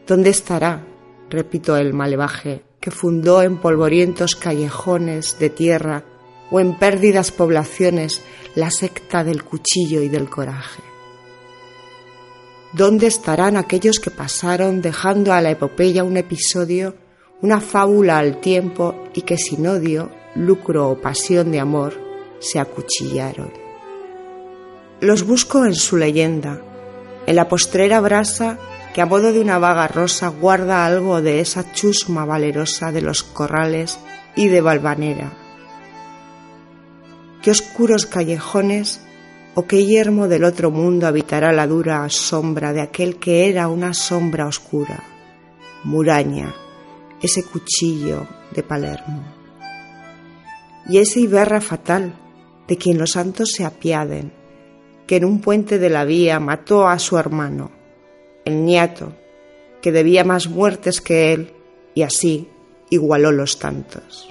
¿Dónde 0.08 0.30
estará? 0.30 0.86
repito 1.30 1.78
el 1.78 1.94
malevaje 1.94 2.62
que 2.82 2.92
fundó 2.92 3.42
en 3.42 3.58
polvorientos 3.58 4.36
callejones 4.36 5.40
de 5.40 5.50
tierra 5.50 6.04
o 6.50 6.60
en 6.60 6.78
pérdidas 6.78 7.32
poblaciones 7.32 8.22
la 8.56 8.70
secta 8.70 9.24
del 9.24 9.44
cuchillo 9.44 10.02
y 10.02 10.10
del 10.10 10.30
coraje. 10.30 10.91
¿Dónde 12.74 13.08
estarán 13.08 13.58
aquellos 13.58 14.00
que 14.00 14.12
pasaron 14.12 14.82
dejando 14.82 15.34
a 15.34 15.42
la 15.42 15.52
epopeya 15.52 16.06
un 16.06 16.16
episodio, 16.16 16.96
una 17.42 17.60
fábula 17.60 18.18
al 18.18 18.40
tiempo 18.40 18.96
y 19.14 19.24
que 19.24 19.38
sin 19.38 19.68
odio, 19.68 20.10
lucro 20.36 20.90
o 20.90 21.02
pasión 21.02 21.52
de 21.52 21.60
amor 21.60 22.00
se 22.40 22.60
acuchillaron? 22.60 23.52
Los 25.02 25.26
busco 25.26 25.66
en 25.66 25.76
su 25.76 25.98
leyenda, 25.98 26.62
en 27.28 27.36
la 27.36 27.50
postrera 27.50 28.00
brasa 28.00 28.58
que 28.94 29.02
a 29.02 29.06
modo 29.06 29.34
de 29.34 29.42
una 29.42 29.60
vaga 29.60 29.90
rosa 29.90 30.30
guarda 30.30 30.86
algo 30.86 31.22
de 31.22 31.42
esa 31.42 31.74
chusma 31.74 32.24
valerosa 32.24 32.94
de 32.94 33.02
los 33.02 33.24
corrales 33.24 34.00
y 34.36 34.48
de 34.48 34.62
Valvanera. 34.62 35.34
Qué 37.42 37.52
oscuros 37.52 38.06
callejones 38.06 39.02
¿O 39.54 39.68
qué 39.68 39.86
yermo 39.86 40.30
del 40.30 40.46
otro 40.46 40.72
mundo 40.72 41.08
habitará 41.08 41.52
la 41.52 41.68
dura 41.68 42.08
sombra 42.10 42.72
de 42.72 42.80
aquel 42.80 43.18
que 43.18 43.50
era 43.50 43.68
una 43.68 43.94
sombra 43.94 44.48
oscura? 44.48 45.04
Muraña, 45.84 46.56
ese 47.22 47.44
cuchillo 47.44 48.28
de 48.56 48.64
Palermo. 48.64 49.24
Y 50.88 51.00
ese 51.00 51.20
Iberra 51.20 51.60
fatal, 51.60 52.14
de 52.66 52.78
quien 52.78 52.98
los 52.98 53.12
santos 53.12 53.52
se 53.52 53.66
apiaden, 53.66 54.32
que 55.06 55.18
en 55.18 55.26
un 55.26 55.42
puente 55.42 55.80
de 55.80 55.90
la 55.90 56.06
vía 56.06 56.40
mató 56.40 56.88
a 56.88 56.98
su 56.98 57.18
hermano, 57.18 57.72
el 58.46 58.64
nieto, 58.64 59.14
que 59.82 59.92
debía 59.92 60.24
más 60.24 60.48
muertes 60.48 61.02
que 61.02 61.34
él, 61.34 61.54
y 61.94 62.04
así 62.04 62.48
igualó 62.90 63.34
los 63.34 63.60
tantos. 63.60 64.31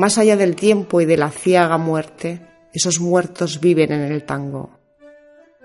más 0.00 0.16
allá 0.16 0.34
del 0.34 0.56
tiempo 0.56 1.02
y 1.02 1.04
de 1.04 1.18
la 1.18 1.30
ciaga 1.30 1.76
muerte, 1.76 2.40
esos 2.72 3.00
muertos 3.00 3.60
viven 3.60 3.92
en 3.92 4.00
el 4.00 4.24
tango. 4.24 4.70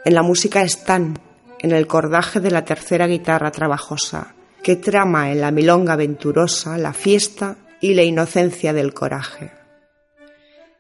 En 0.04 0.14
la 0.14 0.24
música 0.24 0.62
están, 0.62 1.18
en 1.60 1.72
el 1.72 1.88
cordaje 1.88 2.42
de 2.42 2.52
la 2.52 2.66
tercera 2.66 3.08
guitarra 3.08 3.52
trabajosa, 3.52 4.36
que 4.62 4.76
trama 4.76 5.32
en 5.32 5.40
la 5.40 5.52
milonga 5.52 5.96
venturosa 5.96 6.78
la 6.78 6.92
fiesta 6.92 7.56
y 7.80 7.94
la 7.94 8.04
inocencia 8.04 8.74
del 8.74 8.94
coraje. 8.94 9.54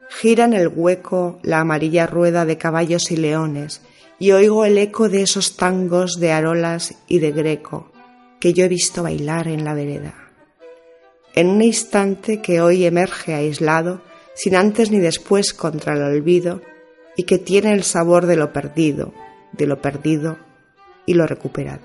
Gira 0.10 0.44
en 0.44 0.54
el 0.54 0.68
hueco 0.68 1.40
la 1.42 1.62
amarilla 1.62 2.08
rueda 2.08 2.44
de 2.44 2.58
caballos 2.58 3.10
y 3.10 3.16
leones, 3.16 3.82
y 4.20 4.34
oigo 4.34 4.66
el 4.66 4.78
eco 4.78 5.08
de 5.08 5.22
esos 5.22 5.56
tangos 5.56 6.20
de 6.20 6.34
Arolas 6.34 6.96
y 7.08 7.20
de 7.20 7.32
Greco 7.32 7.90
que 8.42 8.52
yo 8.52 8.66
he 8.66 8.68
visto 8.68 9.02
bailar 9.02 9.48
en 9.48 9.64
la 9.64 9.74
vereda 9.74 10.25
en 11.36 11.50
un 11.50 11.62
instante 11.62 12.42
que 12.42 12.62
hoy 12.62 12.86
emerge 12.86 13.34
aislado, 13.34 14.02
sin 14.34 14.56
antes 14.56 14.90
ni 14.90 15.00
después 15.00 15.54
contra 15.54 15.94
el 15.94 16.02
olvido, 16.02 16.62
y 17.18 17.24
que 17.24 17.38
tiene 17.38 17.74
el 17.74 17.84
sabor 17.84 18.26
de 18.26 18.38
lo 18.38 18.52
perdido, 18.54 19.14
de 19.52 19.68
lo 19.68 19.82
perdido 19.82 20.38
y 21.06 21.14
lo 21.14 21.28
recuperado. 21.28 21.82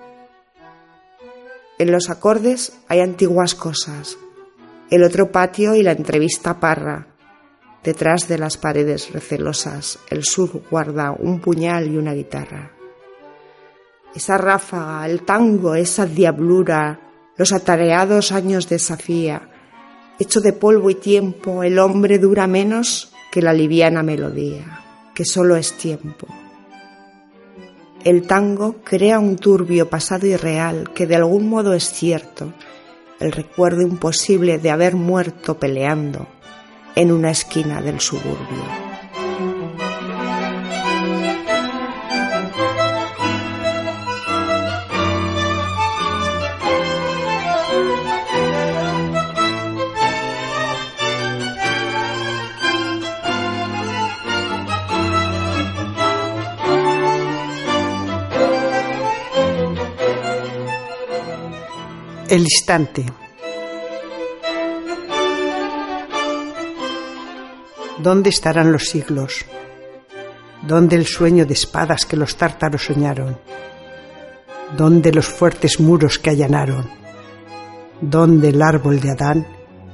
En 1.79 1.91
los 1.91 2.11
acordes 2.11 2.73
hay 2.89 3.01
antiguas 3.01 3.55
cosas, 3.55 4.19
el 4.91 5.03
otro 5.03 5.33
patio 5.33 5.75
y 5.75 5.83
la 5.83 5.93
entrevista 5.93 6.59
parra. 6.61 7.07
Detrás 7.83 8.29
de 8.29 8.39
las 8.39 8.57
paredes 8.57 9.13
recelosas, 9.13 9.99
el 10.11 10.25
sur 10.25 10.63
guarda 10.71 11.13
un 11.13 11.41
puñal 11.41 11.91
y 11.91 11.97
una 11.97 12.13
guitarra. 12.13 12.73
Esa 14.15 14.37
ráfaga, 14.37 15.07
el 15.07 15.23
tango, 15.23 15.75
esa 15.75 16.05
diablura, 16.05 17.10
los 17.41 17.55
atareados 17.55 18.33
años 18.33 18.69
de 18.69 18.79
Safía. 18.79 19.49
Hecho 20.19 20.43
de 20.43 20.53
polvo 20.53 20.91
y 20.91 20.95
tiempo, 20.95 21.63
el 21.63 21.79
hombre 21.79 22.19
dura 22.19 22.47
menos 22.47 23.15
que 23.33 23.41
la 23.41 23.55
liviana 23.55 24.03
melodía, 24.03 24.83
que 25.15 25.25
solo 25.25 25.57
es 25.57 25.73
tiempo. 25.73 26.27
El 28.05 28.27
tango 28.27 28.83
crea 28.85 29.19
un 29.19 29.37
turbio 29.37 29.89
pasado 29.89 30.27
irreal 30.27 30.91
que 30.93 31.07
de 31.07 31.17
algún 31.17 31.49
modo 31.49 31.73
es 31.73 31.91
cierto, 31.91 32.53
el 33.21 33.33
recuerdo 33.33 33.81
imposible 33.81 34.59
de 34.59 34.71
haber 34.71 34.95
muerto 34.95 35.59
peleando 35.59 36.27
en 36.95 37.11
una 37.11 37.31
esquina 37.31 37.81
del 37.81 38.01
suburbio. 38.01 38.90
El 62.31 62.43
instante. 62.43 63.05
¿Dónde 67.99 68.31
estarán 68.31 68.71
los 68.71 68.85
siglos? 68.85 69.45
¿Dónde 70.63 70.95
el 70.95 71.07
sueño 71.07 71.45
de 71.45 71.55
espadas 71.55 72.07
que 72.07 72.17
los 72.17 72.37
tártaros 72.37 72.85
soñaron? 72.85 73.37
¿Dónde 74.77 75.11
los 75.11 75.27
fuertes 75.27 75.81
muros 75.81 76.21
que 76.21 76.31
allanaron? 76.31 76.89
¿Dónde 78.01 78.51
el 78.51 78.63
árbol 78.63 79.01
de 79.01 79.11
Adán 79.11 79.49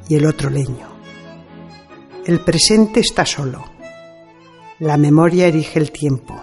y 0.07 0.17
el 0.17 0.27
otro 0.27 0.51
leño? 0.51 0.89
El 2.27 2.41
presente 2.41 3.01
está 3.01 3.25
solo. 3.25 3.65
La 4.79 4.99
memoria 4.99 5.47
erige 5.47 5.79
el 5.79 5.91
tiempo. 5.91 6.39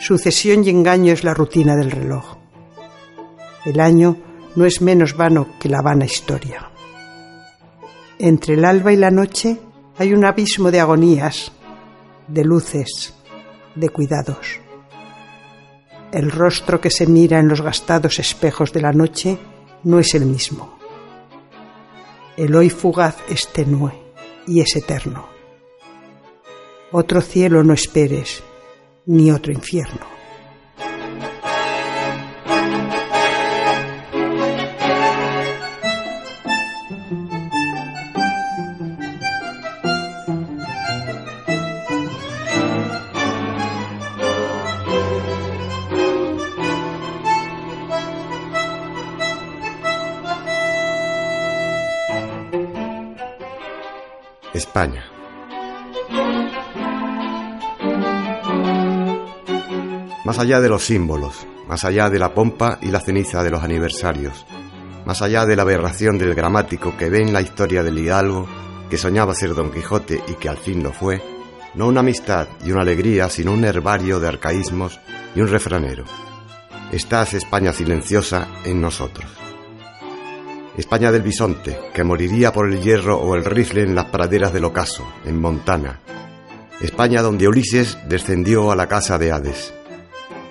Sucesión 0.00 0.64
y 0.64 0.70
engaño 0.70 1.12
es 1.12 1.22
la 1.22 1.34
rutina 1.34 1.76
del 1.76 1.92
reloj. 1.92 2.36
El 3.64 3.78
año 3.78 4.33
no 4.56 4.64
es 4.64 4.80
menos 4.80 5.16
vano 5.16 5.48
que 5.58 5.68
la 5.68 5.82
vana 5.82 6.04
historia. 6.04 6.70
Entre 8.18 8.54
el 8.54 8.64
alba 8.64 8.92
y 8.92 8.96
la 8.96 9.10
noche 9.10 9.58
hay 9.98 10.12
un 10.12 10.24
abismo 10.24 10.70
de 10.70 10.80
agonías, 10.80 11.52
de 12.28 12.44
luces, 12.44 13.14
de 13.74 13.88
cuidados. 13.88 14.60
El 16.12 16.30
rostro 16.30 16.80
que 16.80 16.90
se 16.90 17.06
mira 17.06 17.40
en 17.40 17.48
los 17.48 17.60
gastados 17.60 18.18
espejos 18.18 18.72
de 18.72 18.80
la 18.80 18.92
noche 18.92 19.38
no 19.82 19.98
es 19.98 20.14
el 20.14 20.26
mismo. 20.26 20.78
El 22.36 22.54
hoy 22.54 22.70
fugaz 22.70 23.16
es 23.28 23.48
tenue 23.48 23.92
y 24.46 24.60
es 24.60 24.76
eterno. 24.76 25.26
Otro 26.92 27.20
cielo 27.20 27.64
no 27.64 27.74
esperes, 27.74 28.42
ni 29.06 29.32
otro 29.32 29.52
infierno. 29.52 30.13
España. 54.54 55.04
Más 60.24 60.38
allá 60.38 60.60
de 60.60 60.68
los 60.68 60.84
símbolos, 60.84 61.46
más 61.68 61.84
allá 61.84 62.08
de 62.08 62.18
la 62.18 62.32
pompa 62.32 62.78
y 62.80 62.92
la 62.92 63.00
ceniza 63.00 63.42
de 63.42 63.50
los 63.50 63.62
aniversarios, 63.62 64.46
más 65.04 65.20
allá 65.22 65.44
de 65.44 65.56
la 65.56 65.62
aberración 65.62 66.18
del 66.18 66.34
gramático 66.34 66.96
que 66.96 67.10
ve 67.10 67.22
en 67.22 67.32
la 67.32 67.42
historia 67.42 67.82
del 67.82 67.98
hidalgo 67.98 68.46
que 68.88 68.96
soñaba 68.96 69.34
ser 69.34 69.54
Don 69.54 69.72
Quijote 69.72 70.22
y 70.28 70.34
que 70.34 70.48
al 70.48 70.58
fin 70.58 70.82
lo 70.82 70.92
fue, 70.92 71.20
no 71.74 71.88
una 71.88 72.00
amistad 72.00 72.46
y 72.64 72.70
una 72.70 72.82
alegría, 72.82 73.28
sino 73.28 73.52
un 73.52 73.64
herbario 73.64 74.20
de 74.20 74.28
arcaísmos 74.28 75.00
y 75.34 75.40
un 75.40 75.48
refranero. 75.48 76.04
Estás, 76.92 77.34
España 77.34 77.72
silenciosa, 77.72 78.46
en 78.64 78.80
nosotros. 78.80 79.43
España 80.76 81.12
del 81.12 81.22
bisonte, 81.22 81.78
que 81.94 82.02
moriría 82.02 82.52
por 82.52 82.68
el 82.68 82.80
hierro 82.80 83.16
o 83.18 83.36
el 83.36 83.44
rifle 83.44 83.82
en 83.82 83.94
las 83.94 84.06
praderas 84.06 84.52
del 84.52 84.64
ocaso, 84.64 85.06
en 85.24 85.40
Montana. 85.40 86.00
España 86.80 87.22
donde 87.22 87.46
Ulises 87.46 87.96
descendió 88.08 88.72
a 88.72 88.76
la 88.76 88.88
casa 88.88 89.16
de 89.16 89.30
Hades. 89.30 89.72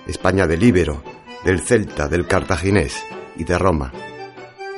España 0.08 0.48
del 0.48 0.64
Íbero, 0.64 1.04
del 1.44 1.60
Celta, 1.60 2.08
del 2.08 2.26
Cartaginés 2.26 3.04
y 3.36 3.44
de 3.44 3.58
Roma. 3.58 3.92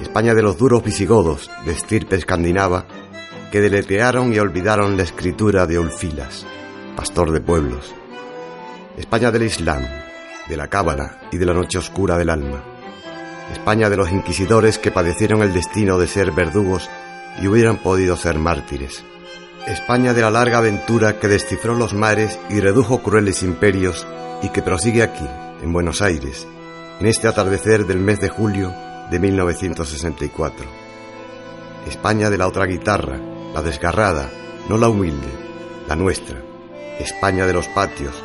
España 0.02 0.34
de 0.34 0.42
los 0.42 0.58
duros 0.58 0.84
visigodos, 0.84 1.52
de 1.64 1.74
estirpe 1.74 2.16
escandinava, 2.16 2.88
que 3.52 3.62
deletearon 3.62 4.34
y 4.34 4.40
olvidaron 4.40 4.98
la 4.98 5.04
escritura 5.04 5.68
de 5.68 5.78
Ulfilas, 5.78 6.46
pastor 6.96 7.32
de 7.32 7.42
pueblos. 7.42 7.94
España 8.98 9.30
del 9.30 9.44
Islam, 9.44 9.84
de 10.50 10.58
la 10.58 10.68
Cábala 10.68 11.22
y 11.32 11.38
de 11.38 11.46
la 11.46 11.54
noche 11.54 11.78
oscura 11.78 12.18
del 12.18 12.32
alma. 12.32 12.75
España 13.52 13.90
de 13.90 13.98
los 13.98 14.12
inquisidores 14.12 14.80
que 14.80 14.92
padecieron 14.92 15.42
el 15.42 15.54
destino 15.54 15.98
de 15.98 16.08
ser 16.08 16.32
verdugos 16.32 16.90
y 17.42 17.48
hubieran 17.48 17.78
podido 17.78 18.18
ser 18.18 18.40
mártires. 18.40 19.04
España 19.68 20.14
de 20.14 20.22
la 20.22 20.32
larga 20.32 20.60
aventura 20.60 21.20
que 21.20 21.28
descifró 21.28 21.76
los 21.76 21.94
mares 21.94 22.40
y 22.50 22.60
redujo 22.60 23.02
crueles 23.02 23.44
imperios 23.44 24.06
y 24.42 24.50
que 24.50 24.62
prosigue 24.62 25.04
aquí, 25.04 25.28
en 25.62 25.74
Buenos 25.74 26.02
Aires, 26.02 26.48
en 27.00 27.08
este 27.08 27.28
atardecer 27.28 27.86
del 27.86 28.00
mes 28.00 28.20
de 28.22 28.30
julio 28.30 28.74
de 29.10 29.20
1964. 29.20 30.66
España 31.88 32.30
de 32.30 32.38
la 32.38 32.48
otra 32.48 32.66
guitarra, 32.66 33.20
la 33.54 33.62
desgarrada, 33.62 34.30
no 34.70 34.78
la 34.78 34.90
humilde, 34.90 35.28
la 35.88 35.96
nuestra. 35.96 36.42
España 37.00 37.46
de 37.46 37.54
los 37.54 37.68
patios, 37.68 38.16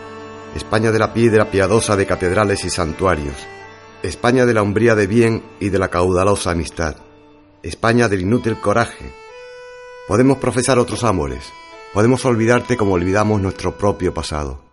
España 0.54 0.92
de 0.92 0.98
la 0.98 1.12
piedra 1.12 1.50
piadosa 1.50 1.96
de 1.96 2.06
catedrales 2.06 2.64
y 2.64 2.70
santuarios, 2.70 3.34
España 4.02 4.46
de 4.46 4.54
la 4.54 4.62
umbría 4.62 4.94
de 4.94 5.06
bien 5.06 5.42
y 5.60 5.68
de 5.68 5.78
la 5.78 5.88
caudalosa 5.88 6.52
amistad, 6.52 6.96
España 7.62 8.08
del 8.08 8.22
inútil 8.22 8.58
coraje. 8.58 9.12
Podemos 10.08 10.38
profesar 10.38 10.78
otros 10.78 11.04
amores, 11.04 11.44
podemos 11.92 12.24
olvidarte 12.24 12.78
como 12.78 12.94
olvidamos 12.94 13.42
nuestro 13.42 13.76
propio 13.76 14.14
pasado, 14.14 14.64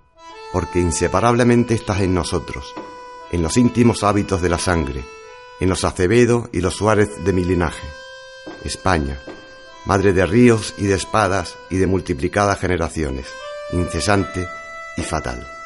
porque 0.53 0.79
inseparablemente 0.79 1.73
estás 1.73 1.99
en 1.99 2.13
nosotros, 2.13 2.73
en 3.33 3.43
los 3.43 3.57
íntimos 3.57 4.05
hábitos 4.05 4.41
de 4.41 4.47
la 4.47 4.59
sangre, 4.59 5.03
en 5.59 5.67
los 5.67 5.83
Acevedo 5.83 6.49
y 6.53 6.61
los 6.61 6.75
Suárez 6.75 7.09
de 7.25 7.33
mi 7.33 7.43
linaje. 7.43 7.85
España, 8.63 9.19
madre 9.83 10.13
de 10.13 10.25
ríos 10.25 10.73
y 10.77 10.85
de 10.85 10.95
espadas 10.95 11.57
y 11.69 11.75
de 11.75 11.87
multiplicadas 11.87 12.59
generaciones, 12.59 13.27
incesante 13.73 14.47
y 14.95 15.01
fatal. 15.01 15.56